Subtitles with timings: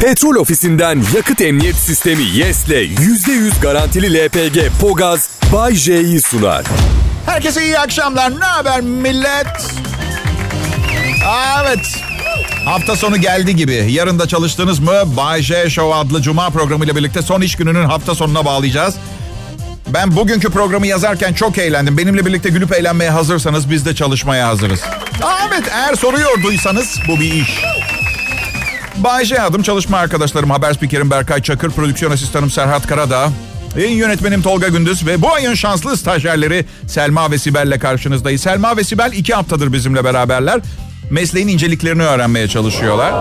[0.00, 6.64] Petrol ofisinden yakıt emniyet sistemi YES'le %100 garantili LPG Pogaz Bay J'yi sunar.
[7.26, 8.40] Herkese iyi akşamlar.
[8.40, 9.46] Ne haber millet?
[11.26, 11.86] Aa, evet.
[12.64, 13.92] Hafta sonu geldi gibi.
[13.92, 14.92] Yarın da çalıştınız mı?
[15.16, 18.94] Bay J Show adlı cuma programıyla birlikte son iş gününün hafta sonuna bağlayacağız.
[19.88, 21.98] Ben bugünkü programı yazarken çok eğlendim.
[21.98, 24.80] Benimle birlikte gülüp eğlenmeye hazırsanız biz de çalışmaya hazırız.
[25.22, 27.60] Aa, evet eğer soruyorduysanız bu bir iş.
[28.98, 33.30] Bay J adım çalışma arkadaşlarım haber spikerim Berkay Çakır, prodüksiyon asistanım Serhat Karadağ.
[33.78, 38.42] Yayın yönetmenim Tolga Gündüz ve bu ayın şanslı stajyerleri Selma ve Sibel'le karşınızdayız.
[38.42, 40.60] Selma ve Sibel iki haftadır bizimle beraberler.
[41.10, 43.12] Mesleğin inceliklerini öğrenmeye çalışıyorlar.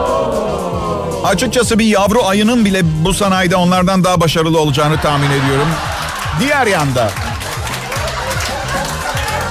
[1.23, 5.67] Açıkçası bir yavru ayının bile bu sanayide onlardan daha başarılı olacağını tahmin ediyorum.
[6.39, 7.11] Diğer yanda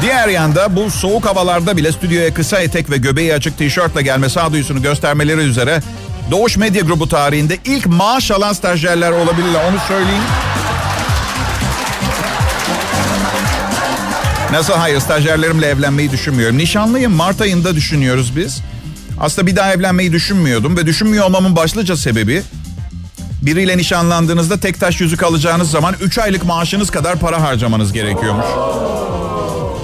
[0.02, 4.82] Diğer yanda bu soğuk havalarda bile stüdyoya kısa etek ve göbeği açık tişörtle gelme sağduyusunu
[4.82, 5.80] göstermeleri üzere
[6.30, 10.22] Doğuş Medya Grubu tarihinde ilk maaş alan stajyerler olabilirler onu söyleyeyim.
[14.52, 16.58] Nasıl hayır stajyerlerimle evlenmeyi düşünmüyorum.
[16.58, 18.62] Nişanlıyım Mart ayında düşünüyoruz biz.
[19.20, 22.42] Aslında bir daha evlenmeyi düşünmüyordum ve düşünmüyor olmamın başlıca sebebi
[23.42, 28.46] biriyle nişanlandığınızda tek taş yüzük alacağınız zaman 3 aylık maaşınız kadar para harcamanız gerekiyormuş.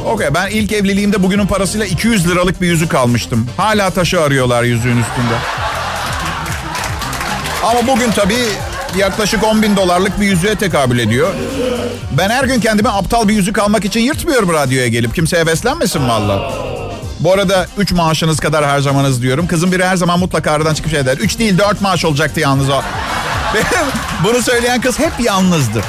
[0.06, 3.46] Okey ben ilk evliliğimde bugünün parasıyla 200 liralık bir yüzük almıştım.
[3.56, 5.34] Hala taşı arıyorlar yüzüğün üstünde.
[7.64, 8.46] Ama bugün tabii
[8.96, 11.34] yaklaşık 10 bin dolarlık bir yüzüğe tekabül ediyor.
[12.18, 15.14] Ben her gün kendime aptal bir yüzük almak için yırtmıyorum radyoya gelip.
[15.14, 16.52] Kimseye beslenmesin valla.
[17.20, 19.46] Bu arada 3 maaşınız kadar harcamanız diyorum.
[19.46, 21.16] Kızım biri her zaman mutlaka aradan çıkıp şey der.
[21.16, 22.82] 3 değil 4 maaş olacaktı yalnız o.
[24.24, 25.84] Bunu söyleyen kız hep yalnızdır.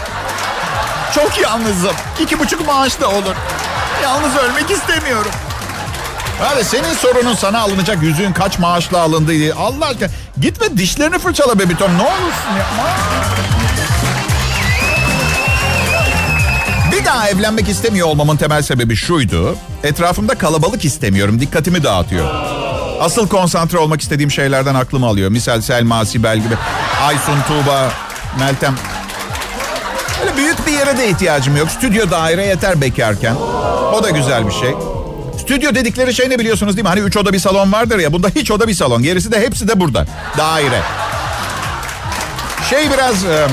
[1.15, 1.93] Çok yalnızım.
[2.21, 3.35] İki buçuk maaş da olur.
[4.03, 5.31] Yalnız ölmek istemiyorum.
[6.43, 9.55] Hadi senin sorunun sana alınacak yüzüğün kaç maaşla alındığı.
[9.55, 10.09] Allah aşkına
[10.41, 11.97] gitme dişlerini fırçala be Tom.
[11.97, 12.65] Ne olursun ya.
[16.91, 19.55] Bir daha evlenmek istemiyor olmamın temel sebebi şuydu.
[19.83, 21.39] Etrafımda kalabalık istemiyorum.
[21.39, 22.25] Dikkatimi dağıtıyor.
[23.01, 25.29] Asıl konsantre olmak istediğim şeylerden aklımı alıyor.
[25.29, 26.53] Misal Selma, Sibel gibi.
[27.03, 27.91] Aysun, Tuğba,
[28.39, 28.75] Meltem.
[30.21, 31.71] Öyle büyük bir yere de ihtiyacım yok.
[31.71, 33.35] Stüdyo daire yeter bekarken.
[33.93, 34.71] O da güzel bir şey.
[35.51, 36.89] Stüdyo dedikleri şey ne biliyorsunuz değil mi?
[36.89, 38.13] Hani üç oda bir salon vardır ya.
[38.13, 39.03] Bunda hiç oda bir salon.
[39.03, 40.05] Gerisi de hepsi de burada.
[40.37, 40.81] Daire.
[42.69, 43.47] Şey biraz e,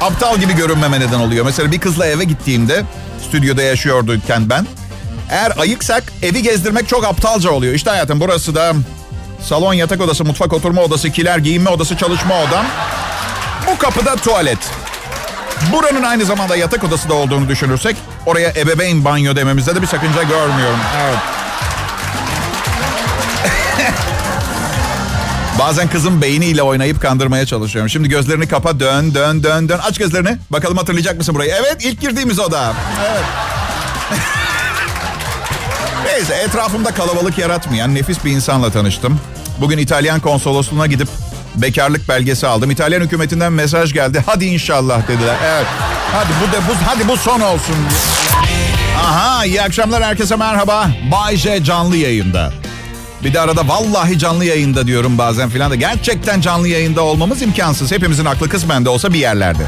[0.00, 1.44] aptal gibi görünmeme neden oluyor.
[1.44, 2.84] Mesela bir kızla eve gittiğimde
[3.28, 4.66] stüdyoda yaşıyorduyken ben.
[5.30, 7.74] Eğer ayıksak evi gezdirmek çok aptalca oluyor.
[7.74, 8.72] İşte hayatım burası da
[9.42, 12.66] salon, yatak odası, mutfak, oturma odası, kiler, giyinme odası, çalışma odam.
[13.66, 14.58] Bu kapıda tuvalet.
[15.72, 17.96] Buranın aynı zamanda yatak odası da olduğunu düşünürsek
[18.26, 20.78] oraya ebeveyn banyo dememizde de bir sakınca görmüyorum.
[21.02, 21.18] Evet.
[25.58, 27.90] Bazen kızım beyniyle oynayıp kandırmaya çalışıyorum.
[27.90, 29.80] Şimdi gözlerini kapa dön dön dön dön.
[29.88, 30.38] Aç gözlerini.
[30.50, 31.52] Bakalım hatırlayacak mısın burayı?
[31.60, 32.72] Evet ilk girdiğimiz oda.
[33.10, 33.24] Evet.
[36.06, 39.20] Neyse etrafımda kalabalık yaratmayan nefis bir insanla tanıştım.
[39.60, 41.08] Bugün İtalyan konsolosluğuna gidip
[41.56, 42.70] bekarlık belgesi aldım.
[42.70, 44.22] İtalyan hükümetinden mesaj geldi.
[44.26, 45.36] Hadi inşallah dediler.
[45.44, 45.66] Evet.
[46.12, 47.76] Hadi bu de bu hadi bu son olsun.
[49.04, 50.88] Aha iyi akşamlar herkese merhaba.
[51.12, 52.52] Bay J canlı yayında.
[53.24, 55.74] Bir de arada vallahi canlı yayında diyorum bazen filan da.
[55.74, 57.92] Gerçekten canlı yayında olmamız imkansız.
[57.92, 59.62] Hepimizin aklı kısmen de olsa bir yerlerde.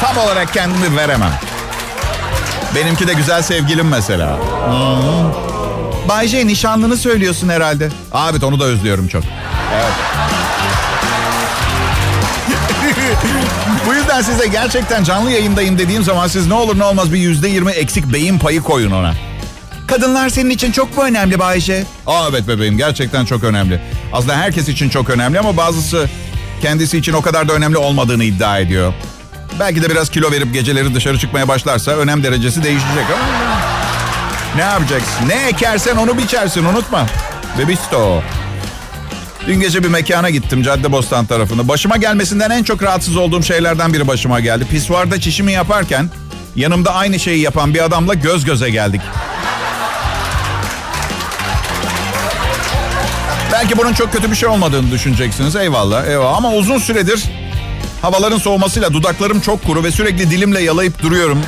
[0.00, 1.32] Tam olarak kendimi veremem.
[2.74, 4.36] Benimki de güzel sevgilim mesela.
[4.66, 5.44] Hmm.
[6.08, 7.88] Bay J nişanlını söylüyorsun herhalde.
[8.30, 9.22] Evet onu da özlüyorum çok.
[9.74, 9.92] Evet.
[13.86, 17.48] Bu yüzden size gerçekten canlı yayındayım dediğim zaman siz ne olur ne olmaz bir yüzde
[17.48, 19.14] yirmi eksik beyin payı koyun ona.
[19.86, 21.84] Kadınlar senin için çok mu önemli Bayşe?
[22.06, 23.80] Aa evet bebeğim gerçekten çok önemli.
[24.12, 26.08] Aslında herkes için çok önemli ama bazısı
[26.62, 28.92] kendisi için o kadar da önemli olmadığını iddia ediyor.
[29.60, 33.54] Belki de biraz kilo verip geceleri dışarı çıkmaya başlarsa önem derecesi değişecek ama...
[34.56, 35.28] Ne yapacaksın?
[35.28, 37.06] Ne ekersen onu biçersin unutma.
[37.58, 38.22] Bebisto.
[39.46, 41.68] Dün gece bir mekana gittim Caddebostan tarafında.
[41.68, 44.64] Başıma gelmesinden en çok rahatsız olduğum şeylerden biri başıma geldi.
[44.70, 46.10] Pisuarda çişimi yaparken
[46.56, 49.00] yanımda aynı şeyi yapan bir adamla göz göze geldik.
[53.52, 55.56] Belki bunun çok kötü bir şey olmadığını düşüneceksiniz.
[55.56, 56.36] Eyvallah, eyvallah.
[56.36, 57.24] Ama uzun süredir
[58.02, 61.42] havaların soğumasıyla dudaklarım çok kuru ve sürekli dilimle yalayıp duruyorum.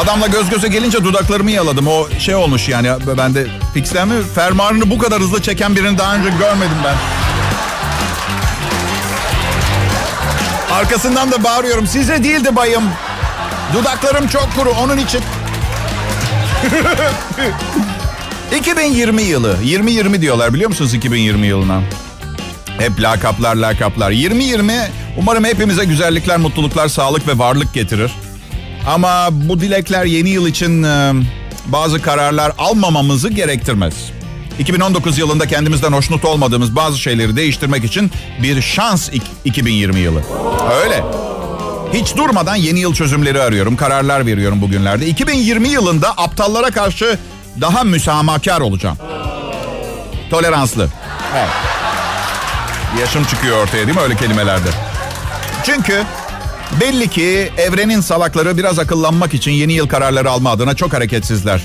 [0.00, 1.86] Adamla göz göze gelince dudaklarımı yaladım.
[1.86, 6.28] O şey olmuş yani ben de fixlenme fermuarını bu kadar hızlı çeken birini daha önce
[6.30, 6.94] görmedim ben.
[10.74, 11.86] Arkasından da bağırıyorum.
[11.86, 12.82] Size değildi bayım.
[13.74, 15.20] Dudaklarım çok kuru onun için.
[18.56, 19.56] 2020 yılı.
[19.62, 21.80] 2020 diyorlar biliyor musunuz 2020 yılına?
[22.78, 24.10] Hep lakaplar lakaplar.
[24.10, 28.12] 2020 umarım hepimize güzellikler, mutluluklar, sağlık ve varlık getirir.
[28.86, 31.12] Ama bu dilekler yeni yıl için e,
[31.66, 33.94] bazı kararlar almamamızı gerektirmez.
[34.58, 38.10] 2019 yılında kendimizden hoşnut olmadığımız bazı şeyleri değiştirmek için
[38.42, 39.08] bir şans
[39.44, 40.22] 2020 yılı.
[40.84, 41.04] Öyle.
[41.92, 45.06] Hiç durmadan yeni yıl çözümleri arıyorum, kararlar veriyorum bugünlerde.
[45.06, 47.18] 2020 yılında aptallara karşı
[47.60, 48.96] daha müsamahkar olacağım.
[50.30, 50.88] Toleranslı.
[51.36, 51.48] Evet.
[53.00, 54.68] Yaşım çıkıyor ortaya değil mi öyle kelimelerde?
[55.64, 56.02] Çünkü
[56.80, 61.60] belli ki evrenin salakları biraz akıllanmak için yeni yıl kararları alma adına çok hareketsizler.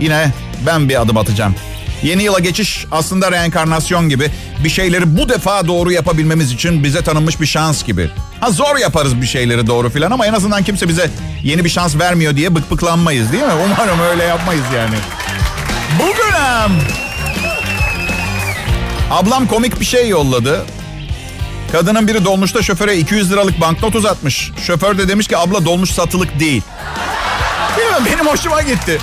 [0.00, 0.32] Yine
[0.66, 1.54] ben bir adım atacağım.
[2.02, 4.30] Yeni yıla geçiş aslında reenkarnasyon gibi.
[4.64, 8.10] Bir şeyleri bu defa doğru yapabilmemiz için bize tanınmış bir şans gibi.
[8.40, 11.10] Ha zor yaparız bir şeyleri doğru filan ama en azından kimse bize
[11.42, 13.52] yeni bir şans vermiyor diye bık bıklanmayız değil mi?
[13.66, 14.94] Umarım öyle yapmayız yani.
[15.98, 16.34] Bugün
[19.10, 20.64] ablam komik bir şey yolladı.
[21.74, 24.50] Kadının biri dolmuşta şoföre 200 liralık banknot uzatmış.
[24.66, 26.62] Şoför de demiş ki abla dolmuş satılık değil.
[28.00, 28.06] Mi?
[28.06, 28.98] Benim hoşuma gitti.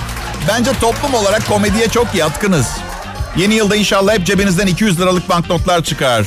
[0.48, 2.66] Bence toplum olarak komediye çok yatkınız.
[3.36, 6.26] Yeni yılda inşallah hep cebinizden 200 liralık banknotlar çıkar.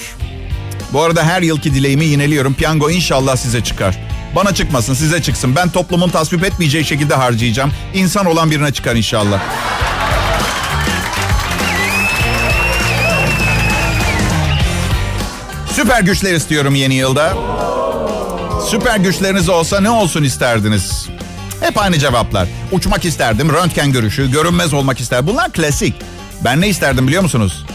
[0.93, 2.53] Bu arada her yılki dileğimi yineliyorum.
[2.53, 3.99] Piyango inşallah size çıkar.
[4.35, 5.55] Bana çıkmasın size çıksın.
[5.55, 7.71] Ben toplumun tasvip etmeyeceği şekilde harcayacağım.
[7.93, 9.41] İnsan olan birine çıkar inşallah.
[15.75, 17.33] Süper güçler istiyorum yeni yılda.
[18.69, 21.07] Süper güçleriniz olsa ne olsun isterdiniz?
[21.61, 22.47] Hep aynı cevaplar.
[22.71, 25.27] Uçmak isterdim, röntgen görüşü, görünmez olmak ister.
[25.27, 25.95] Bunlar klasik.
[26.43, 27.65] Ben ne isterdim biliyor musunuz?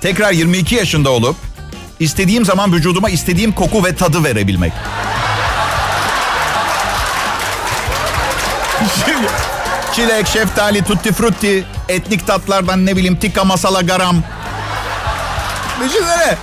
[0.00, 1.36] Tekrar 22 yaşında olup
[2.00, 4.72] istediğim zaman vücuduma istediğim koku ve tadı verebilmek.
[9.94, 14.22] Çilek, şeftali, tutti frutti, etnik tatlardan ne bileyim tikka masala garam.
[15.84, 16.36] Düşünsene.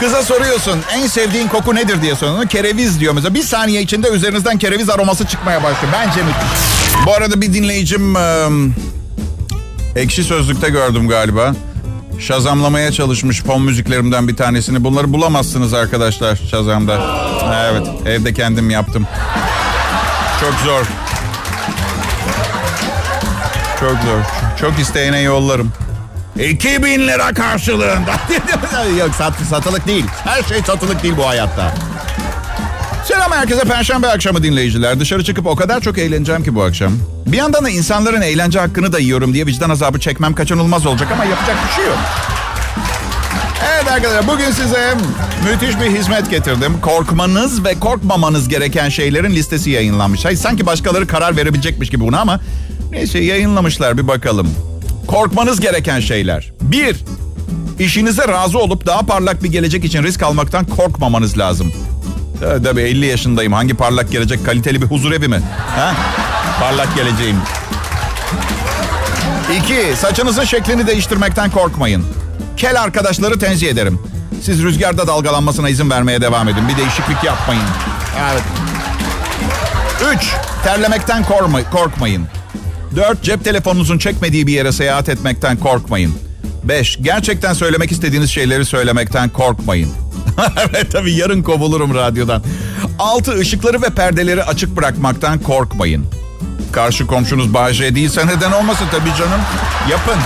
[0.00, 2.46] Kıza soruyorsun en sevdiğin koku nedir diye soruyorsun.
[2.48, 3.34] Kereviz diyor mesela.
[3.34, 5.92] Bir saniye içinde üzerinizden kereviz aroması çıkmaya başlıyor.
[5.92, 7.06] Bence müthiş.
[7.06, 8.16] Bu arada bir dinleyicim
[9.96, 11.54] ekşi sözlükte gördüm galiba.
[12.18, 14.84] Şazamlamaya çalışmış fon müziklerimden bir tanesini.
[14.84, 17.00] Bunları bulamazsınız arkadaşlar Şazam'da.
[17.70, 19.06] Evet evde kendim yaptım.
[20.40, 20.86] Çok zor.
[23.80, 24.20] Çok zor.
[24.60, 25.72] Çok isteyene yollarım.
[26.38, 28.12] 2000 lira karşılığında.
[28.98, 30.04] Yok sat, satılık değil.
[30.24, 31.74] Her şey satılık değil bu hayatta.
[33.04, 35.00] Selam herkese Perşembe akşamı dinleyiciler.
[35.00, 36.92] Dışarı çıkıp o kadar çok eğleneceğim ki bu akşam.
[37.26, 41.24] Bir yandan da insanların eğlence hakkını da yiyorum diye vicdan azabı çekmem kaçınılmaz olacak ama
[41.24, 41.98] yapacak bir şey yok.
[43.74, 44.94] Evet arkadaşlar bugün size
[45.50, 46.80] müthiş bir hizmet getirdim.
[46.80, 50.24] Korkmanız ve korkmamanız gereken şeylerin listesi yayınlanmış.
[50.24, 52.40] Hayır, sanki başkaları karar verebilecekmiş gibi buna ama
[52.90, 54.48] neyse yayınlamışlar bir bakalım.
[55.06, 56.52] Korkmanız gereken şeyler.
[56.60, 56.96] Bir,
[57.78, 61.72] işinize razı olup daha parlak bir gelecek için risk almaktan korkmamanız lazım.
[62.40, 63.52] Tabii, tabii 50 yaşındayım.
[63.52, 64.46] Hangi parlak gelecek?
[64.46, 65.40] Kaliteli bir huzur evi mi?
[65.76, 65.94] Ha?
[66.60, 67.36] Parlak geleceğim.
[69.56, 72.04] İki, saçınızın şeklini değiştirmekten korkmayın.
[72.56, 73.98] Kel arkadaşları tenzih ederim.
[74.42, 76.68] Siz rüzgarda dalgalanmasına izin vermeye devam edin.
[76.68, 77.62] Bir değişiklik yapmayın.
[78.32, 78.42] Evet.
[80.14, 80.32] Üç,
[80.64, 82.26] terlemekten korma, korkmayın.
[82.96, 83.22] 4.
[83.22, 86.14] Cep telefonunuzun çekmediği bir yere seyahat etmekten korkmayın.
[86.64, 86.98] 5.
[87.02, 89.90] Gerçekten söylemek istediğiniz şeyleri söylemekten korkmayın.
[90.56, 92.42] evet tabii yarın kovulurum radyodan.
[92.98, 93.40] 6.
[93.42, 96.06] Işıkları ve perdeleri açık bırakmaktan korkmayın.
[96.72, 99.40] Karşı komşunuz Bahçe değilse neden olmasın tabii canım.
[99.90, 100.18] Yapın.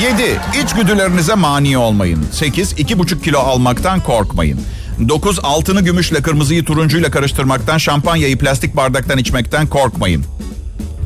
[0.02, 0.40] 7.
[0.64, 2.26] İçgüdülerinize mani olmayın.
[2.32, 2.72] 8.
[2.72, 4.60] 2,5 kilo almaktan korkmayın.
[5.08, 5.38] 9.
[5.42, 10.24] Altını gümüşle kırmızıyı turuncuyla karıştırmaktan, şampanyayı plastik bardaktan içmekten korkmayın.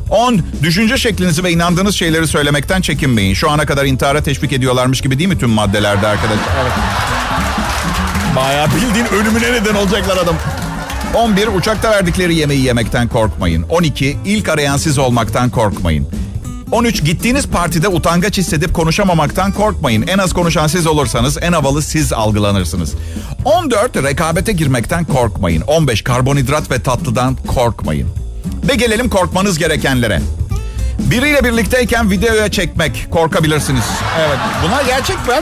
[0.09, 0.41] 10.
[0.63, 3.33] Düşünce şeklinizi ve inandığınız şeyleri söylemekten çekinmeyin.
[3.33, 6.53] Şu ana kadar intihara teşvik ediyorlarmış gibi değil mi tüm maddelerde arkadaşlar?
[6.61, 6.71] Evet.
[8.35, 10.35] Bayağı bildiğin ölümüne neden olacaklar adam.
[11.13, 11.47] 11.
[11.47, 13.63] Uçakta verdikleri yemeği yemekten korkmayın.
[13.69, 14.17] 12.
[14.25, 16.07] İlk arayan siz olmaktan korkmayın.
[16.71, 17.03] 13.
[17.03, 20.07] Gittiğiniz partide utangaç hissedip konuşamamaktan korkmayın.
[20.07, 22.93] En az konuşan siz olursanız en havalı siz algılanırsınız.
[23.45, 23.95] 14.
[23.95, 25.61] Rekabete girmekten korkmayın.
[25.61, 26.01] 15.
[26.01, 28.09] Karbonhidrat ve tatlıdan korkmayın.
[28.69, 30.21] Ve gelelim korkmanız gerekenlere.
[30.99, 33.83] Biriyle birlikteyken videoya çekmek korkabilirsiniz.
[34.19, 35.33] Evet bunlar gerçek mi?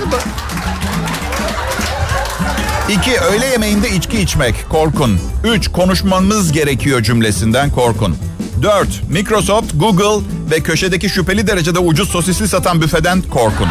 [2.89, 3.19] 2.
[3.19, 5.19] Öğle yemeğinde içki içmek korkun.
[5.43, 5.67] 3.
[5.71, 8.17] Konuşmamız gerekiyor cümlesinden korkun.
[8.65, 8.87] 4.
[9.09, 13.67] Microsoft, Google ve köşedeki şüpheli derecede ucuz sosisli satan büfeden korkun.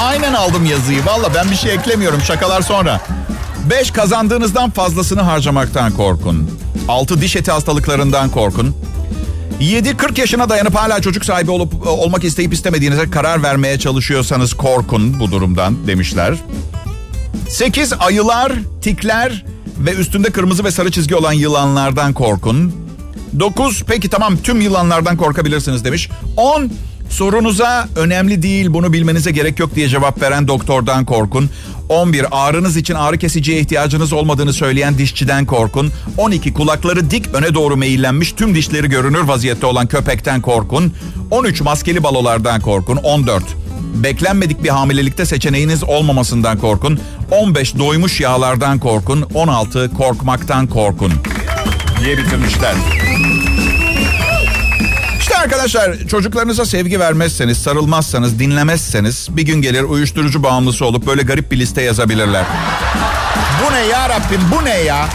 [0.00, 1.06] Aynen aldım yazıyı.
[1.06, 2.20] Valla ben bir şey eklemiyorum.
[2.20, 3.00] Şakalar sonra.
[3.70, 3.90] 5.
[3.90, 6.50] Kazandığınızdan fazlasını harcamaktan korkun.
[6.88, 7.20] 6.
[7.20, 8.76] Diş eti hastalıklarından korkun.
[9.60, 15.30] 7-40 yaşına dayanıp hala çocuk sahibi olup olmak isteyip istemediğinize karar vermeye çalışıyorsanız korkun bu
[15.30, 16.34] durumdan demişler.
[17.48, 19.44] 8 ayılar, tikler
[19.78, 22.85] ve üstünde kırmızı ve sarı çizgi olan yılanlardan korkun.
[23.38, 26.08] 9 peki tamam tüm yılanlardan korkabilirsiniz demiş.
[26.36, 26.70] 10
[27.10, 31.50] sorunuza önemli değil bunu bilmenize gerek yok diye cevap veren doktordan korkun.
[31.88, 35.92] 11 ağrınız için ağrı kesiciye ihtiyacınız olmadığını söyleyen dişçiden korkun.
[36.18, 40.92] 12 kulakları dik öne doğru meyillenmiş tüm dişleri görünür vaziyette olan köpekten korkun.
[41.30, 42.96] 13 maskeli balolardan korkun.
[42.96, 43.44] 14
[43.94, 47.00] beklenmedik bir hamilelikte seçeneğiniz olmamasından korkun.
[47.30, 49.22] 15 doymuş yağlardan korkun.
[49.34, 51.12] 16 korkmaktan korkun
[52.04, 52.74] diye bitirmişler.
[55.46, 61.58] Arkadaşlar çocuklarınıza sevgi vermezseniz, sarılmazsanız, dinlemezseniz bir gün gelir uyuşturucu bağımlısı olup böyle garip bir
[61.58, 62.44] liste yazabilirler.
[63.60, 65.08] Bu ne ya Rabbim bu ne ya?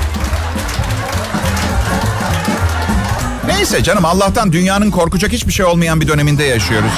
[3.47, 6.91] Neyse canım Allah'tan dünyanın korkacak hiçbir şey olmayan bir döneminde yaşıyoruz.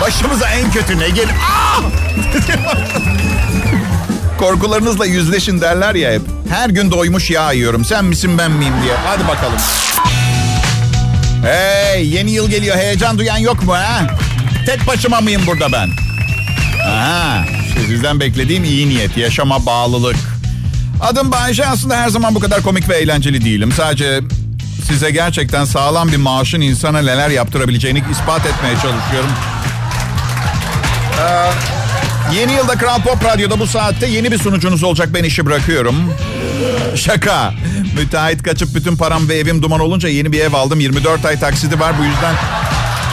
[0.00, 1.28] Başımıza en kötü ne gel?
[1.42, 1.82] Ah!
[4.38, 6.22] Korkularınızla yüzleşin derler ya hep.
[6.48, 7.84] Her gün doymuş yağ yiyorum.
[7.84, 8.94] Sen misin ben miyim diye.
[9.06, 9.58] Hadi bakalım.
[11.42, 12.76] Hey yeni yıl geliyor.
[12.76, 14.06] Heyecan duyan yok mu ha?
[14.66, 15.90] Tek başıma mıyım burada ben?
[16.88, 20.16] Aha, işte sizden beklediğim iyi niyet, yaşama bağlılık.
[21.00, 23.72] Adım Bayşe aslında her zaman bu kadar komik ve eğlenceli değilim.
[23.72, 24.20] Sadece
[24.88, 29.30] size gerçekten sağlam bir maaşın insana neler yaptırabileceğini ispat etmeye çalışıyorum.
[31.20, 35.08] Ee, yeni yılda Kral Pop Radyo'da bu saatte yeni bir sunucunuz olacak.
[35.14, 36.14] Ben işi bırakıyorum.
[36.96, 37.54] Şaka.
[37.96, 40.80] Müteahhit kaçıp bütün param ve evim duman olunca yeni bir ev aldım.
[40.80, 41.98] 24 ay taksidi var.
[41.98, 42.34] Bu yüzden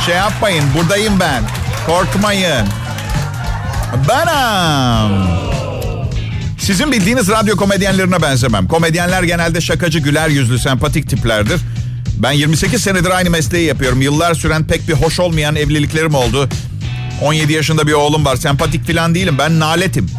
[0.06, 0.64] şey yapmayın.
[0.78, 1.44] Buradayım ben.
[1.86, 2.68] Korkmayın.
[4.10, 5.24] Benim.
[6.60, 8.68] Sizin bildiğiniz radyo komedyenlerine benzemem.
[8.68, 11.62] Komedyenler genelde şakacı, güler yüzlü, sempatik tiplerdir.
[12.18, 14.02] Ben 28 senedir aynı mesleği yapıyorum.
[14.02, 16.50] Yıllar süren pek bir hoş olmayan evliliklerim oldu.
[17.22, 18.36] 17 yaşında bir oğlum var.
[18.36, 19.36] Sempatik falan değilim.
[19.38, 20.10] Ben naletim.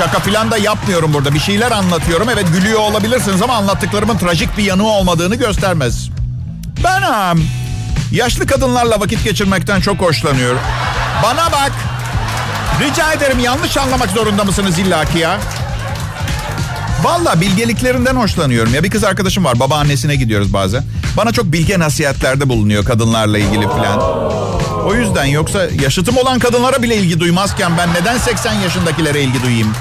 [0.00, 1.34] Şaka falan da yapmıyorum burada.
[1.34, 2.28] Bir şeyler anlatıyorum.
[2.28, 6.10] Evet gülüyor olabilirsiniz ama anlattıklarımın trajik bir yanı olmadığını göstermez.
[6.84, 7.02] Ben
[8.12, 10.60] yaşlı kadınlarla vakit geçirmekten çok hoşlanıyorum.
[11.22, 11.72] Bana bak.
[12.80, 15.40] Rica ederim yanlış anlamak zorunda mısınız illaki ya?
[17.02, 18.74] Valla bilgeliklerinden hoşlanıyorum.
[18.74, 19.60] Ya bir kız arkadaşım var.
[19.60, 20.84] Babaannesine gidiyoruz bazen.
[21.16, 24.00] Bana çok bilge nasihatlerde bulunuyor kadınlarla ilgili falan.
[24.86, 29.72] O yüzden yoksa yaşıtım olan kadınlara bile ilgi duymazken ben neden 80 yaşındakilere ilgi duyayım?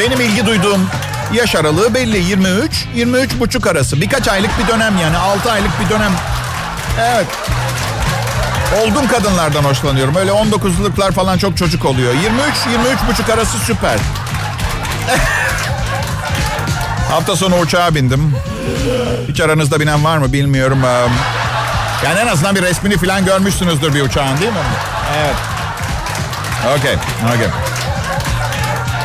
[0.00, 0.86] Benim ilgi duyduğum
[1.32, 2.18] yaş aralığı belli.
[2.18, 4.00] 23, 23 buçuk arası.
[4.00, 5.16] Birkaç aylık bir dönem yani.
[5.16, 6.12] 6 aylık bir dönem.
[7.00, 7.26] Evet.
[8.82, 10.16] Olgun kadınlardan hoşlanıyorum.
[10.16, 12.14] Öyle 19'luklar falan çok çocuk oluyor.
[12.14, 12.30] 23,
[12.72, 13.98] 23 buçuk arası süper.
[17.10, 18.34] Hafta sonu uçağa bindim.
[19.28, 20.78] Hiç aranızda binen var mı bilmiyorum.
[22.04, 24.58] Yani en azından bir resmini falan görmüşsünüzdür bir uçağın değil mi?
[25.18, 25.34] Evet.
[26.78, 26.94] Okey,
[27.34, 27.48] okey.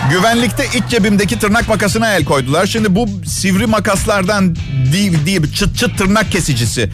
[0.10, 2.66] Güvenlikte iç cebimdeki tırnak makasına el koydular.
[2.66, 4.56] Şimdi bu sivri makaslardan
[4.94, 6.90] değil, değil çıt çıt tırnak kesicisi.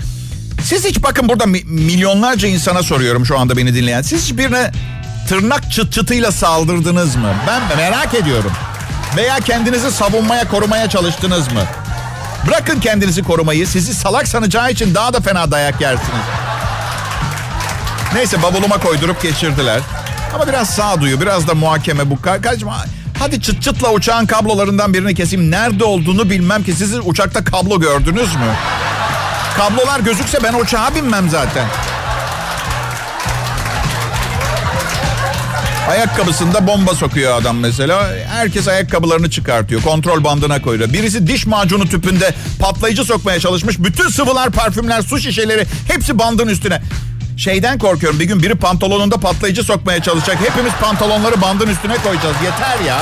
[0.63, 4.01] Siz hiç bakın burada milyonlarca insana soruyorum şu anda beni dinleyen.
[4.01, 4.72] Siz hiç birine
[5.29, 7.34] tırnak çıt çıtıyla saldırdınız mı?
[7.48, 8.51] Ben merak ediyorum.
[9.17, 11.62] Veya kendinizi savunmaya, korumaya çalıştınız mı?
[12.48, 13.67] Bırakın kendinizi korumayı.
[13.67, 16.25] Sizi salak sanacağı için daha da fena dayak yersiniz.
[18.13, 19.79] Neyse bavuluma koydurup geçirdiler.
[20.36, 22.21] Ama biraz sağduyu, biraz da muhakeme bu.
[22.21, 22.67] Kardeşim
[23.19, 25.51] hadi çıt çıtla uçağın kablolarından birini keseyim.
[25.51, 26.74] Nerede olduğunu bilmem ki.
[26.74, 28.55] Siz uçakta kablo gördünüz mü?
[29.57, 31.65] Kablolar gözükse ben uçağa binmem zaten.
[35.91, 38.10] Ayakkabısında bomba sokuyor adam mesela.
[38.27, 39.81] Herkes ayakkabılarını çıkartıyor.
[39.81, 40.93] Kontrol bandına koyuyor.
[40.93, 43.79] Birisi diş macunu tüpünde patlayıcı sokmaya çalışmış.
[43.79, 46.81] Bütün sıvılar, parfümler, su şişeleri hepsi bandın üstüne.
[47.38, 48.19] Şeyden korkuyorum.
[48.19, 50.38] Bir gün biri pantolonunda patlayıcı sokmaya çalışacak.
[50.50, 52.36] Hepimiz pantolonları bandın üstüne koyacağız.
[52.43, 52.98] Yeter ya.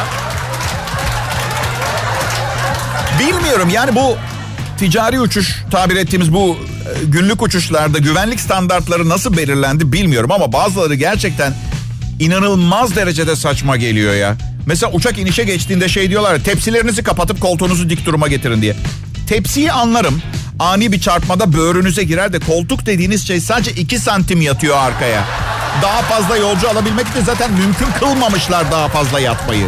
[3.19, 4.17] Bilmiyorum yani bu
[4.77, 10.95] ticari uçuş tabir ettiğimiz bu e, günlük uçuşlarda güvenlik standartları nasıl belirlendi bilmiyorum ama bazıları
[10.95, 11.53] gerçekten
[12.19, 14.35] inanılmaz derecede saçma geliyor ya.
[14.65, 18.75] Mesela uçak inişe geçtiğinde şey diyorlar tepsilerinizi kapatıp koltuğunuzu dik duruma getirin diye.
[19.27, 20.21] Tepsiyi anlarım.
[20.59, 25.25] Ani bir çarpmada böğrünüze girer de koltuk dediğiniz şey sadece 2 santim yatıyor arkaya.
[25.81, 29.65] Daha fazla yolcu alabilmek için zaten mümkün kılmamışlar daha fazla yatmayı.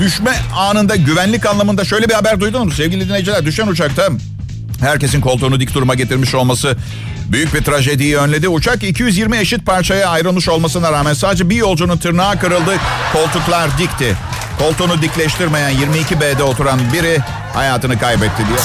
[0.00, 3.44] Düşme anında güvenlik anlamında şöyle bir haber duydunuz mu sevgili dinleyiciler?
[3.44, 4.08] Düşen uçakta
[4.80, 6.76] herkesin koltuğunu dik duruma getirmiş olması
[7.30, 8.48] büyük bir trajediyi önledi.
[8.48, 12.76] Uçak 220 eşit parçaya ayrılmış olmasına rağmen sadece bir yolcunun tırnağı kırıldı.
[13.12, 14.16] Koltuklar dikti.
[14.58, 17.18] Koltuğunu dikleştirmeyen 22B'de oturan biri
[17.54, 18.58] hayatını kaybetti diye.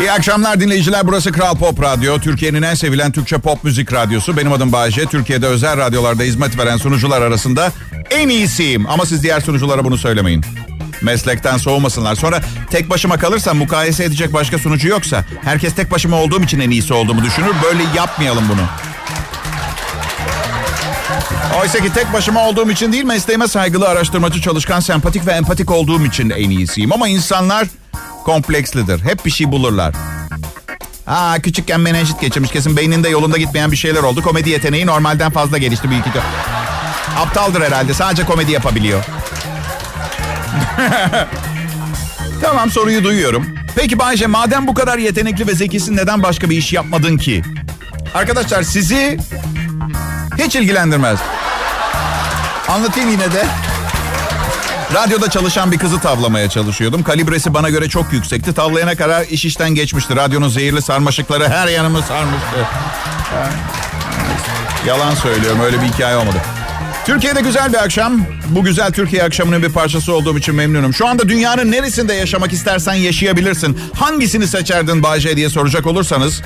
[0.00, 1.06] İyi akşamlar dinleyiciler.
[1.06, 2.18] Burası Kral Pop Radyo.
[2.18, 4.36] Türkiye'nin en sevilen Türkçe pop müzik radyosu.
[4.36, 5.06] Benim adım Bayece.
[5.06, 7.72] Türkiye'de özel radyolarda hizmet veren sunucular arasında
[8.10, 8.86] en iyisiyim.
[8.90, 10.44] Ama siz diğer sunuculara bunu söylemeyin.
[11.02, 12.14] Meslekten soğumasınlar.
[12.14, 16.70] Sonra tek başıma kalırsam mukayese edecek başka sunucu yoksa herkes tek başıma olduğum için en
[16.70, 17.52] iyisi olduğumu düşünür.
[17.64, 18.62] Böyle yapmayalım bunu.
[21.60, 26.06] Oysa ki tek başıma olduğum için değil mesleğime saygılı, araştırmacı, çalışkan, sempatik ve empatik olduğum
[26.06, 26.92] için en iyisiyim.
[26.92, 27.68] Ama insanlar
[28.24, 29.04] komplekslidir.
[29.04, 29.94] Hep bir şey bulurlar.
[31.06, 34.22] Aa küçükken menenjit geçirmiş kesin beyninde yolunda gitmeyen bir şeyler oldu.
[34.22, 36.10] Komedi yeteneği normalden fazla gelişti bir iki.
[37.18, 39.04] Aptaldır herhalde sadece komedi yapabiliyor.
[42.40, 43.46] tamam soruyu duyuyorum.
[43.76, 47.42] Peki Bayce madem bu kadar yetenekli ve zekisin neden başka bir iş yapmadın ki?
[48.14, 49.18] Arkadaşlar sizi
[50.38, 51.18] hiç ilgilendirmez.
[52.68, 53.46] Anlatayım yine de.
[54.94, 57.02] Radyoda çalışan bir kızı tavlamaya çalışıyordum.
[57.02, 58.54] Kalibresi bana göre çok yüksekti.
[58.54, 60.16] Tavlayana kadar iş işten geçmişti.
[60.16, 62.66] Radyonun zehirli sarmaşıkları her yanımı sarmıştı.
[64.86, 66.36] Yalan söylüyorum öyle bir hikaye olmadı.
[67.06, 68.20] Türkiye'de güzel bir akşam.
[68.48, 70.94] Bu güzel Türkiye akşamının bir parçası olduğum için memnunum.
[70.94, 73.78] Şu anda dünyanın neresinde yaşamak istersen yaşayabilirsin.
[73.94, 76.42] Hangisini seçerdin Bayce diye soracak olursanız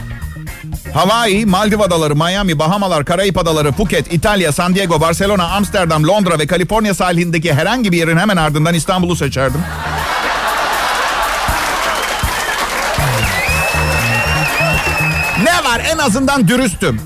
[0.95, 6.47] Hawaii, Maldiv Adaları, Miami, Bahamalar, Karayip Adaları, Phuket, İtalya, San Diego, Barcelona, Amsterdam, Londra ve
[6.47, 9.61] Kaliforniya sahilindeki herhangi bir yerin hemen ardından İstanbul'u seçerdim.
[15.45, 17.01] ne var en azından dürüstüm.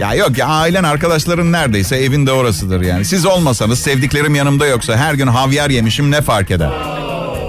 [0.00, 3.04] Ya yok ya ailen arkadaşların neredeyse evinde orasıdır yani.
[3.04, 6.70] Siz olmasanız sevdiklerim yanımda yoksa her gün havyar yemişim ne fark eder?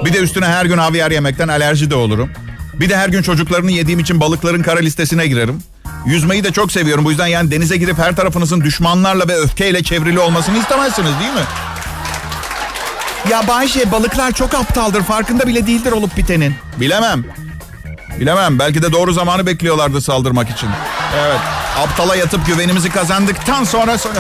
[0.06, 2.30] Bir de üstüne her gün havyar yemekten alerji de olurum.
[2.74, 5.64] Bir de her gün çocuklarını yediğim için balıkların kara listesine girerim.
[6.06, 7.06] Yüzmeyi de çok seviyorum.
[7.06, 11.46] Bu yüzden yani denize girip her tarafınızın düşmanlarla ve öfkeyle çevrili olmasını istemezsiniz değil mi?
[13.32, 15.04] Ya Bayşe balıklar çok aptaldır.
[15.04, 16.56] Farkında bile değildir olup bitenin.
[16.80, 17.26] Bilemem.
[18.20, 18.60] Bilemem.
[18.60, 20.70] Belki de doğru zamanı bekliyorlardı saldırmak için.
[21.18, 21.40] Evet.
[21.78, 24.16] Aptala yatıp güvenimizi kazandıktan sonra sonra...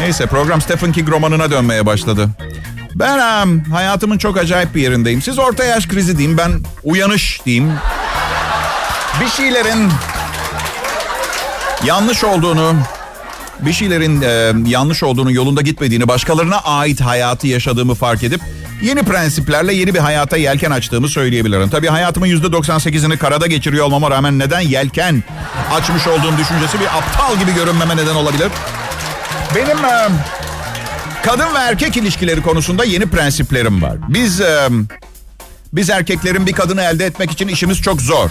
[0.00, 2.28] Neyse program Stephen King romanına dönmeye başladı.
[2.94, 3.18] Ben
[3.70, 5.22] hayatımın çok acayip bir yerindeyim.
[5.22, 6.52] Siz orta yaş krizi diyeyim, ben
[6.84, 7.72] uyanış diyeyim.
[9.20, 9.90] Bir şeylerin
[11.84, 12.74] yanlış olduğunu,
[13.60, 18.40] bir şeylerin e, yanlış olduğunu, yolunda gitmediğini, başkalarına ait hayatı yaşadığımı fark edip
[18.82, 21.70] yeni prensiplerle yeni bir hayata yelken açtığımı söyleyebilirim.
[21.70, 25.22] Tabii hayatımın %98'ini karada geçiriyor olmama rağmen neden yelken
[25.72, 28.48] açmış olduğum düşüncesi bir aptal gibi görünmeme neden olabilir.
[29.56, 29.78] Benim...
[31.24, 33.96] Kadın ve erkek ilişkileri konusunda yeni prensiplerim var.
[34.08, 34.42] Biz
[35.72, 38.30] biz erkeklerin bir kadını elde etmek için işimiz çok zor.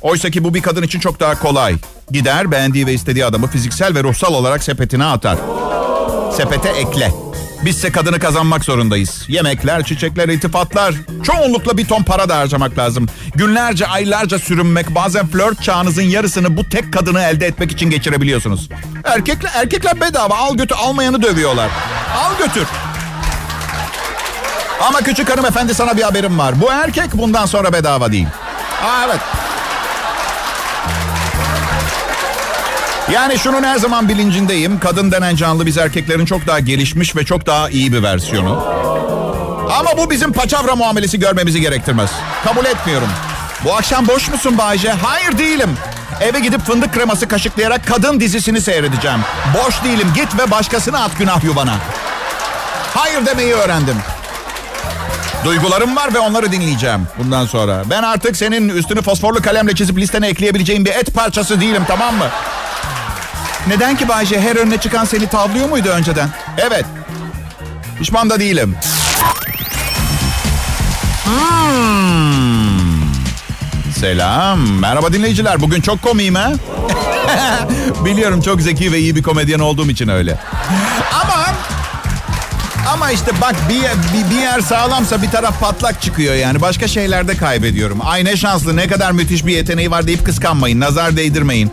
[0.00, 1.76] Oysa ki bu bir kadın için çok daha kolay.
[2.10, 5.38] Gider beğendiği ve istediği adamı fiziksel ve ruhsal olarak sepetine atar.
[6.36, 7.27] Sepete ekle.
[7.64, 9.24] Bizse kadını kazanmak zorundayız.
[9.28, 10.94] Yemekler, çiçekler, iltifatlar.
[11.22, 13.06] Çoğunlukla bir ton para da harcamak lazım.
[13.34, 18.68] Günlerce, aylarca sürünmek, bazen flört çağınızın yarısını bu tek kadını elde etmek için geçirebiliyorsunuz.
[19.04, 20.34] Erkekler, erkekler bedava.
[20.36, 21.70] Al götür, almayanı dövüyorlar.
[22.18, 22.66] Al götür.
[24.82, 26.60] Ama küçük hanımefendi sana bir haberim var.
[26.60, 28.26] Bu erkek bundan sonra bedava değil.
[28.84, 29.20] Aa evet.
[33.12, 34.80] Yani şunun her zaman bilincindeyim.
[34.80, 38.64] Kadın denen canlı biz erkeklerin çok daha gelişmiş ve çok daha iyi bir versiyonu.
[39.78, 42.10] Ama bu bizim paçavra muamelesi görmemizi gerektirmez.
[42.44, 43.08] Kabul etmiyorum.
[43.64, 44.90] Bu akşam boş musun Bayce?
[44.90, 45.70] Hayır değilim.
[46.20, 49.18] Eve gidip fındık kreması kaşıklayarak kadın dizisini seyredeceğim.
[49.54, 50.08] Boş değilim.
[50.14, 51.74] Git ve başkasını at günah yuvana.
[52.94, 53.96] Hayır demeyi öğrendim.
[55.44, 57.82] Duygularım var ve onları dinleyeceğim bundan sonra.
[57.90, 62.26] Ben artık senin üstünü fosforlu kalemle çizip listene ekleyebileceğin bir et parçası değilim tamam mı?
[63.66, 66.28] Neden ki Bayce her önüne çıkan seni tavlıyor muydu önceden?
[66.58, 66.84] Evet.
[67.98, 68.76] Pişman da değilim.
[71.24, 73.12] Hmm.
[74.00, 74.60] Selam.
[74.80, 75.60] Merhaba dinleyiciler.
[75.60, 76.52] Bugün çok komiyim ha?
[78.04, 80.38] Biliyorum çok zeki ve iyi bir komedyen olduğum için öyle.
[81.22, 81.46] Ama
[82.92, 86.60] ama işte bak bir, bir, bir yer sağlamsa bir taraf patlak çıkıyor yani.
[86.60, 87.98] Başka şeylerde kaybediyorum.
[88.04, 90.80] Ay ne şanslı ne kadar müthiş bir yeteneği var deyip kıskanmayın.
[90.80, 91.72] Nazar değdirmeyin.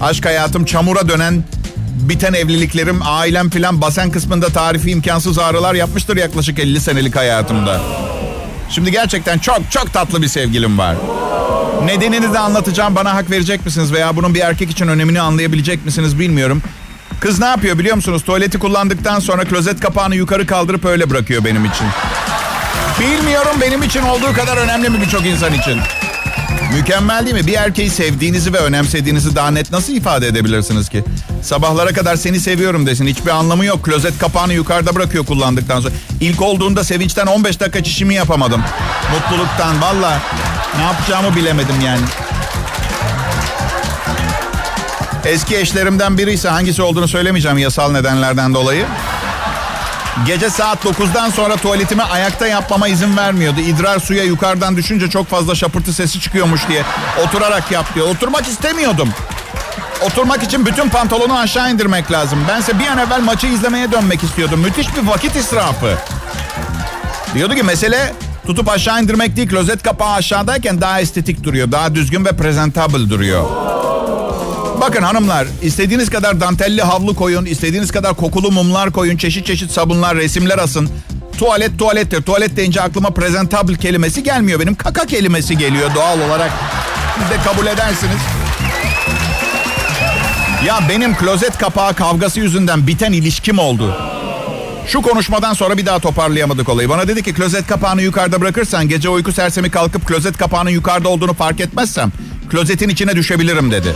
[0.00, 1.44] Aşk hayatım çamura dönen
[2.00, 7.80] biten evliliklerim, ailem filan basen kısmında tarifi imkansız ağrılar yapmıştır yaklaşık 50 senelik hayatımda.
[8.70, 10.96] Şimdi gerçekten çok çok tatlı bir sevgilim var.
[11.84, 12.94] Nedenini de anlatacağım.
[12.96, 16.62] Bana hak verecek misiniz veya bunun bir erkek için önemini anlayabilecek misiniz bilmiyorum.
[17.20, 18.22] Kız ne yapıyor biliyor musunuz?
[18.24, 21.86] Tuvaleti kullandıktan sonra klozet kapağını yukarı kaldırıp öyle bırakıyor benim için.
[23.00, 25.80] Bilmiyorum benim için olduğu kadar önemli mi birçok insan için?
[26.76, 27.46] Mükemmel değil mi?
[27.46, 31.04] Bir erkeği sevdiğinizi ve önemsediğinizi daha net nasıl ifade edebilirsiniz ki?
[31.42, 33.06] Sabahlara kadar seni seviyorum desin.
[33.06, 33.84] Hiçbir anlamı yok.
[33.84, 35.94] Klozet kapağını yukarıda bırakıyor kullandıktan sonra.
[36.20, 38.62] İlk olduğunda sevinçten 15 dakika çişimi yapamadım.
[39.14, 40.20] Mutluluktan valla.
[40.76, 42.02] Ne yapacağımı bilemedim yani.
[45.24, 48.86] Eski eşlerimden biri ise hangisi olduğunu söylemeyeceğim yasal nedenlerden dolayı.
[50.26, 53.60] Gece saat 9'dan sonra tuvaletimi ayakta yapmama izin vermiyordu.
[53.60, 56.82] İdrar suya yukarıdan düşünce çok fazla şapırtı sesi çıkıyormuş diye.
[57.24, 58.08] Oturarak yap diyor.
[58.08, 59.08] Oturmak istemiyordum.
[60.02, 62.38] Oturmak için bütün pantolonu aşağı indirmek lazım.
[62.48, 64.60] Bense bir an evvel maçı izlemeye dönmek istiyordum.
[64.60, 65.98] Müthiş bir vakit israfı.
[67.34, 68.14] Diyordu ki mesele
[68.46, 69.48] tutup aşağı indirmek değil.
[69.48, 71.72] Klozet kapağı aşağıdayken daha estetik duruyor.
[71.72, 73.63] Daha düzgün ve presentable duruyor.
[74.80, 80.16] Bakın hanımlar istediğiniz kadar dantelli havlu koyun, istediğiniz kadar kokulu mumlar koyun, çeşit çeşit sabunlar,
[80.16, 80.90] resimler asın.
[81.38, 82.22] Tuvalet tuvalettir.
[82.22, 84.60] Tuvalet deyince aklıma presentable kelimesi gelmiyor.
[84.60, 86.50] Benim kaka kelimesi geliyor doğal olarak.
[87.18, 88.18] Siz de kabul edersiniz.
[90.66, 93.94] Ya benim klozet kapağı kavgası yüzünden biten ilişkim oldu.
[94.86, 96.88] Şu konuşmadan sonra bir daha toparlayamadık olayı.
[96.88, 101.34] Bana dedi ki klozet kapağını yukarıda bırakırsan gece uyku sersemi kalkıp klozet kapağının yukarıda olduğunu
[101.34, 102.12] fark etmezsem
[102.50, 103.94] klozetin içine düşebilirim dedi.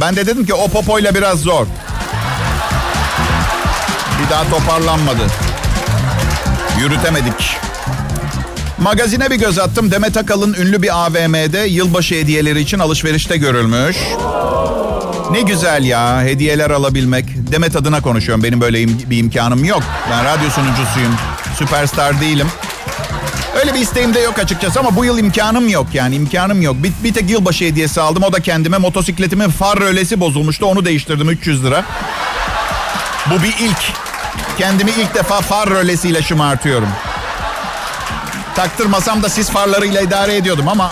[0.00, 1.66] Ben de dedim ki o popoyla biraz zor.
[4.24, 5.22] Bir daha toparlanmadı.
[6.80, 7.56] Yürütemedik.
[8.78, 9.90] Magazine bir göz attım.
[9.90, 13.96] Demet Akalın ünlü bir AVM'de yılbaşı hediyeleri için alışverişte görülmüş.
[15.30, 17.24] Ne güzel ya hediyeler alabilmek.
[17.52, 18.44] Demet adına konuşuyorum.
[18.44, 19.82] Benim böyle im- bir imkanım yok.
[20.10, 21.14] Ben radyo sunucusuyum.
[21.58, 22.46] Süperstar değilim.
[23.54, 26.76] Öyle bir isteğim de yok açıkçası ama bu yıl imkanım yok yani imkanım yok.
[26.78, 31.30] Bir, bir tek yılbaşı hediyesi aldım o da kendime motosikletimin far rölesi bozulmuştu onu değiştirdim
[31.30, 31.84] 300 lira.
[33.30, 33.92] Bu bir ilk.
[34.58, 36.88] Kendimi ilk defa far rölesiyle şımartıyorum.
[38.56, 40.90] Taktırmasam da sis farlarıyla idare ediyordum ama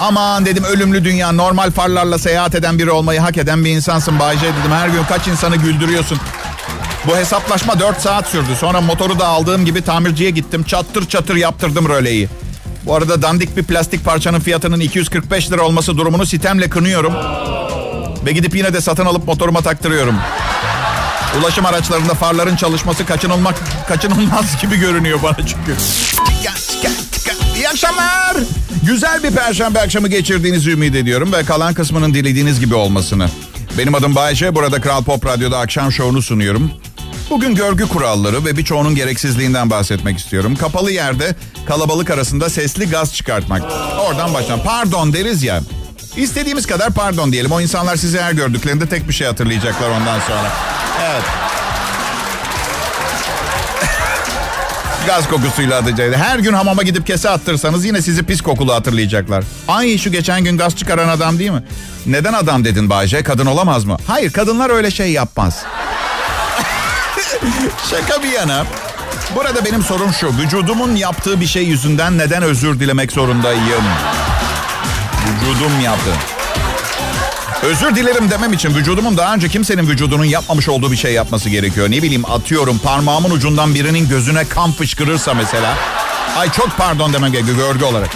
[0.00, 4.42] aman dedim ölümlü dünya normal farlarla seyahat eden biri olmayı hak eden bir insansın Bayce
[4.42, 4.72] dedim.
[4.72, 6.18] Her gün kaç insanı güldürüyorsun.
[7.06, 8.56] Bu hesaplaşma 4 saat sürdü.
[8.60, 10.62] Sonra motoru da aldığım gibi tamirciye gittim.
[10.64, 12.28] Çattır çatır yaptırdım röleyi.
[12.86, 17.12] Bu arada dandik bir plastik parçanın fiyatının 245 lira olması durumunu sitemle kınıyorum.
[18.26, 20.14] Ve gidip yine de satın alıp motoruma taktırıyorum.
[21.40, 23.54] Ulaşım araçlarında farların çalışması kaçınılmak
[23.88, 25.76] kaçınılmaz gibi görünüyor bana çünkü.
[27.56, 28.36] İyi akşamlar.
[28.86, 33.28] Güzel bir perşembe akşamı geçirdiğinizi ümit ediyorum ve kalan kısmının dilediğiniz gibi olmasını.
[33.78, 34.54] Benim adım Bayece.
[34.54, 36.70] Burada Kral Pop Radyo'da akşam şovunu sunuyorum.
[37.30, 40.56] Bugün görgü kuralları ve birçoğunun gereksizliğinden bahsetmek istiyorum.
[40.56, 41.34] Kapalı yerde
[41.66, 43.62] kalabalık arasında sesli gaz çıkartmak.
[44.00, 44.64] Oradan başlayalım.
[44.64, 45.60] Pardon deriz ya.
[46.16, 47.52] İstediğimiz kadar pardon diyelim.
[47.52, 50.52] O insanlar sizi her gördüklerinde tek bir şey hatırlayacaklar ondan sonra.
[51.04, 51.22] Evet.
[55.06, 56.16] Gaz kokusuyla atacağız.
[56.16, 59.44] Her gün hamama gidip kese attırsanız yine sizi pis kokulu hatırlayacaklar.
[59.68, 61.62] Ay şu geçen gün gaz çıkaran adam değil mi?
[62.06, 63.22] Neden adam dedin Bayce?
[63.22, 63.96] Kadın olamaz mı?
[64.06, 65.62] Hayır kadınlar öyle şey yapmaz.
[67.90, 68.64] Şaka bir yana.
[69.34, 70.38] Burada benim sorum şu.
[70.38, 73.84] Vücudumun yaptığı bir şey yüzünden neden özür dilemek zorundayım?
[75.26, 76.10] Vücudum yaptı.
[77.62, 81.90] Özür dilerim demem için vücudumun daha önce kimsenin vücudunun yapmamış olduğu bir şey yapması gerekiyor.
[81.90, 85.74] Ne bileyim atıyorum parmağımın ucundan birinin gözüne kan fışkırırsa mesela.
[86.38, 88.10] Ay çok pardon demem gerekiyor görgü olarak.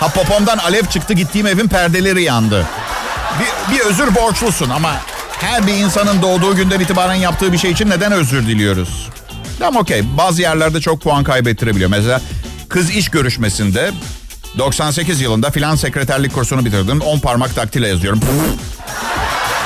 [0.00, 2.66] Ha popomdan alev çıktı gittiğim evin perdeleri yandı.
[3.40, 4.92] Bir, bir özür borçlusun ama
[5.40, 9.08] her bir insanın doğduğu günden itibaren yaptığı bir şey için neden özür diliyoruz?
[9.58, 11.90] Tamam okey bazı yerlerde çok puan kaybettirebiliyor.
[11.90, 12.20] Mesela
[12.68, 13.90] kız iş görüşmesinde
[14.58, 17.00] 98 yılında filan sekreterlik kursunu bitirdim.
[17.00, 18.20] 10 parmak daktilo yazıyorum.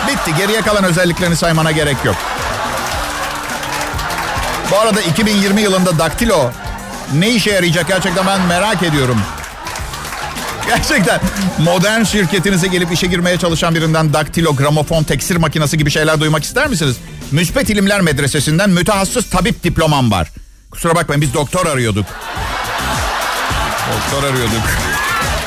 [0.08, 0.34] Bitti.
[0.38, 2.16] Geriye kalan özelliklerini saymana gerek yok.
[4.70, 6.50] Bu arada 2020 yılında daktilo
[7.14, 9.20] ne işe yarayacak gerçekten ben merak ediyorum.
[10.66, 11.20] Gerçekten
[11.58, 16.66] modern şirketinize gelip işe girmeye çalışan birinden daktilo, gramofon, teksir makinesi gibi şeyler duymak ister
[16.68, 16.96] misiniz?
[17.30, 20.28] Müspet İlimler Medresesi'nden mütehassıs tabip diplomam var.
[20.70, 22.06] Kusura bakmayın biz doktor arıyorduk.
[23.92, 24.62] Doktor arıyorduk.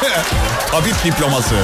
[0.71, 1.55] Tabip diploması.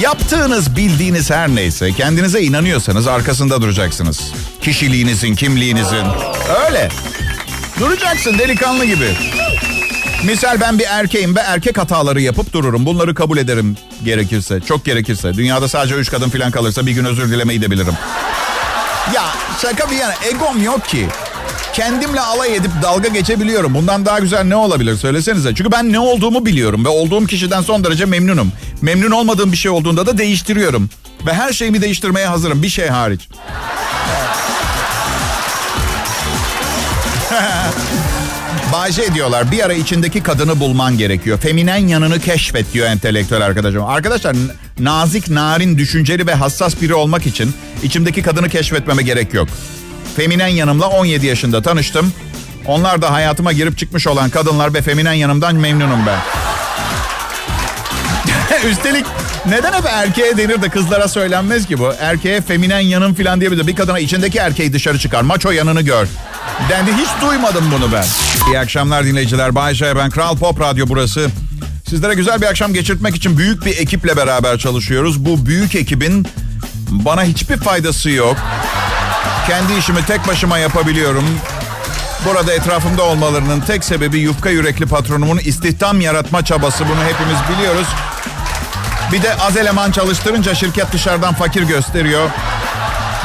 [0.00, 4.20] Yaptığınız, bildiğiniz her neyse kendinize inanıyorsanız arkasında duracaksınız.
[4.60, 6.04] Kişiliğinizin, kimliğinizin.
[6.66, 6.88] Öyle.
[7.80, 9.16] Duracaksın delikanlı gibi.
[10.26, 12.86] Misal ben bir erkeğim ve erkek hataları yapıp dururum.
[12.86, 14.60] Bunları kabul ederim gerekirse.
[14.60, 15.34] Çok gerekirse.
[15.34, 17.94] Dünyada sadece üç kadın falan kalırsa bir gün özür dilemeyi de bilirim.
[19.14, 19.24] Ya
[19.62, 21.06] şaka bir yana egom yok ki.
[21.74, 23.74] Kendimle alay edip dalga geçebiliyorum.
[23.74, 25.54] Bundan daha güzel ne olabilir söylesenize.
[25.54, 28.52] Çünkü ben ne olduğumu biliyorum ve olduğum kişiden son derece memnunum.
[28.82, 30.90] Memnun olmadığım bir şey olduğunda da değiştiriyorum.
[31.26, 33.28] Ve her şeyimi değiştirmeye hazırım bir şey hariç.
[38.76, 41.38] Bayce diyorlar bir ara içindeki kadını bulman gerekiyor.
[41.38, 43.84] Feminen yanını keşfet diyor entelektüel arkadaşım.
[43.84, 44.36] Arkadaşlar
[44.78, 49.48] nazik, narin, düşünceli ve hassas biri olmak için içimdeki kadını keşfetmeme gerek yok.
[50.16, 52.12] Feminen yanımla 17 yaşında tanıştım.
[52.66, 56.18] Onlar da hayatıma girip çıkmış olan kadınlar ve feminen yanımdan memnunum ben.
[58.70, 59.06] Üstelik
[59.46, 61.92] neden hep erkeğe denir de kızlara söylenmez ki bu?
[62.00, 63.66] Erkeğe feminen yanım falan diyebilir.
[63.66, 65.22] Bir kadına içindeki erkeği dışarı çıkar.
[65.22, 66.08] Maço yanını gör.
[66.68, 68.04] Dendi hiç duymadım bunu ben.
[68.48, 69.54] İyi akşamlar dinleyiciler.
[69.54, 70.10] Bay J ben.
[70.10, 71.30] Kral Pop Radyo burası.
[71.88, 75.24] Sizlere güzel bir akşam geçirtmek için büyük bir ekiple beraber çalışıyoruz.
[75.24, 76.26] Bu büyük ekibin
[76.90, 78.36] bana hiçbir faydası yok.
[79.46, 81.24] Kendi işimi tek başıma yapabiliyorum.
[82.24, 86.84] Burada etrafımda olmalarının tek sebebi yufka yürekli patronumun istihdam yaratma çabası.
[86.88, 87.86] Bunu hepimiz biliyoruz.
[89.12, 92.30] Bir de az eleman çalıştırınca şirket dışarıdan fakir gösteriyor.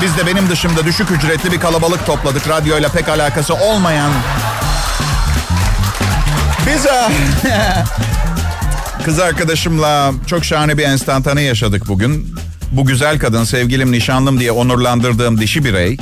[0.01, 2.49] Biz de benim dışımda düşük ücretli bir kalabalık topladık.
[2.49, 4.11] Radyoyla pek alakası olmayan.
[6.67, 6.85] Biz
[9.05, 12.35] kız arkadaşımla çok şahane bir enstantane yaşadık bugün.
[12.71, 15.97] Bu güzel kadın sevgilim nişanlım diye onurlandırdığım dişi birey.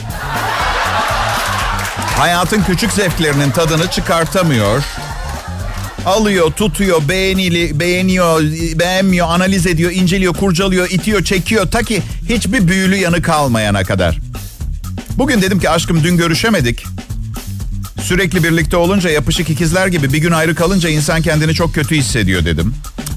[2.18, 4.84] Hayatın küçük zevklerinin tadını çıkartamıyor.
[6.06, 8.42] Alıyor, tutuyor, beğenili, beğeniyor,
[8.80, 11.72] beğenmiyor, analiz ediyor, inceliyor, kurcalıyor, itiyor, çekiyor.
[11.72, 14.20] Ta ki hiçbir büyülü yanı kalmayana kadar.
[15.18, 16.86] Bugün dedim ki aşkım dün görüşemedik.
[18.02, 22.46] Sürekli birlikte olunca yapışık ikizler gibi bir gün ayrı kalınca insan kendini çok kötü hissediyor
[22.46, 22.74] dedim.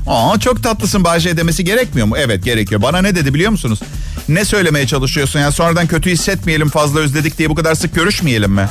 [0.07, 2.15] Aa çok tatlısın Bahçe demesi gerekmiyor mu?
[2.19, 2.83] Evet gerekiyor.
[2.83, 3.81] Bana ne dedi biliyor musunuz?
[4.29, 5.41] Ne söylemeye çalışıyorsun?
[5.41, 8.69] Yani sonradan kötü hissetmeyelim fazla özledik diye bu kadar sık görüşmeyelim mi?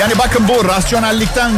[0.00, 1.52] Yani bakın bu rasyonellikten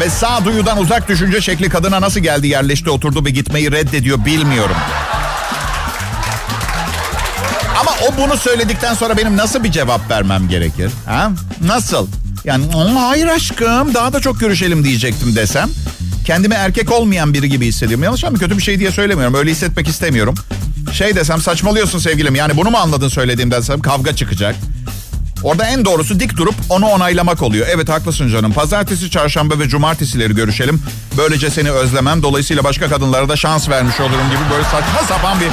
[0.00, 4.76] ve sağduyudan uzak düşünce şekli kadına nasıl geldi yerleşti oturdu ve gitmeyi reddediyor bilmiyorum.
[7.80, 10.90] Ama o bunu söyledikten sonra benim nasıl bir cevap vermem gerekir?
[11.06, 11.30] Ha?
[11.66, 12.08] Nasıl?
[12.44, 12.64] Yani
[12.98, 15.68] hayır aşkım daha da çok görüşelim diyecektim desem.
[16.26, 18.04] Kendimi erkek olmayan biri gibi hissediyorum.
[18.04, 19.34] Yanlış ama kötü bir şey diye söylemiyorum.
[19.34, 20.34] Öyle hissetmek istemiyorum.
[20.92, 22.34] Şey desem saçmalıyorsun sevgilim.
[22.34, 24.56] Yani bunu mu anladın söylediğimden desem kavga çıkacak.
[25.44, 27.66] Orada en doğrusu dik durup onu onaylamak oluyor.
[27.70, 28.52] Evet haklısın canım.
[28.52, 30.82] Pazartesi, çarşamba ve cumartesileri görüşelim.
[31.18, 32.22] Böylece seni özlemem.
[32.22, 35.48] Dolayısıyla başka kadınlara da şans vermiş olurum gibi böyle saçma sapan bir...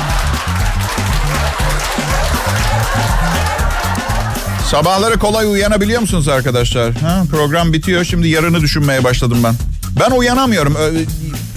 [4.69, 6.93] Sabahları kolay uyanabiliyor musunuz arkadaşlar?
[6.93, 8.04] Ha, program bitiyor.
[8.04, 9.56] Şimdi yarını düşünmeye başladım ben.
[9.99, 10.78] Ben uyanamıyorum.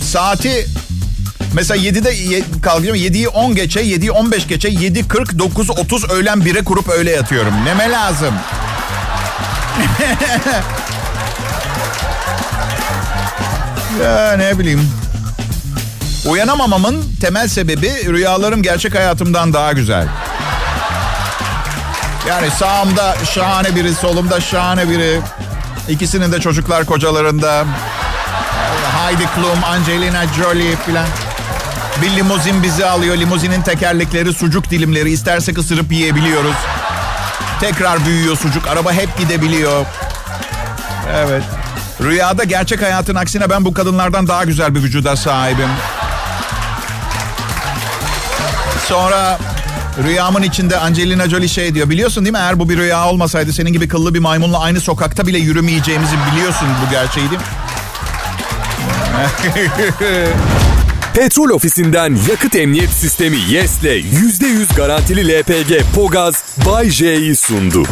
[0.01, 0.67] Saati
[1.53, 3.01] Mesela 7'de kalkıyorum.
[3.01, 7.55] 7'yi 10 geçe, 7'yi 15 geçe, 7 40 9 30 öğlen 1'e kurup öyle yatıyorum.
[7.65, 8.35] Neme lazım?
[14.05, 14.91] ya ne bileyim.
[16.27, 20.09] Uyanamamamın temel sebebi rüyalarım gerçek hayatımdan daha güzel.
[22.29, 25.21] Yani sağımda şahane biri, solumda şahane biri.
[25.89, 27.65] İkisinin de çocuklar kocalarında.
[28.97, 31.07] Heidi Klum, Angelina Jolie filan.
[32.03, 33.17] Bir limuzin bizi alıyor.
[33.17, 35.11] Limuzinin tekerlekleri, sucuk dilimleri.
[35.11, 36.57] İstersek ısırıp yiyebiliyoruz.
[37.61, 38.67] Tekrar büyüyor sucuk.
[38.69, 39.87] Araba hep gidebiliyor.
[41.15, 41.43] Evet.
[42.03, 45.69] Rüyada gerçek hayatın aksine ben bu kadınlardan daha güzel bir vücuda sahibim.
[48.89, 49.39] Sonra
[50.05, 51.91] rüyamın içinde Angelina Jolie şey diyor.
[51.91, 55.27] Biliyorsun değil mi eğer bu bir rüya olmasaydı senin gibi kıllı bir maymunla aynı sokakta
[55.27, 57.47] bile yürümeyeceğimizi biliyorsun bu gerçeği değil mi?
[61.15, 67.83] Petrol ofisinden yakıt emniyet sistemi YES'le %100 garantili LPG Pogaz Bay J'yi sundu.